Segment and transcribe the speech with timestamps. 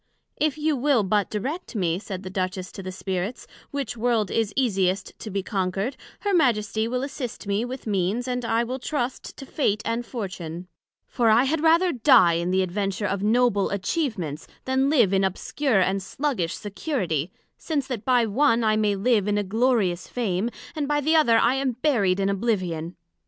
[0.37, 4.51] If you will but direct me, said the Duchess to the Spirits, which World is
[4.55, 9.37] easiest to be conquered, her Majesty will assist me with Means, and I will trust
[9.37, 10.67] to Fate and Fortune;
[11.07, 15.81] for I had rather die in the adventure of noble atchievements, then live in obscure
[15.81, 20.87] and sluggish security; since the by one, I may live in a glorious Fame; and
[20.87, 22.95] by the other I am buried in oblivion.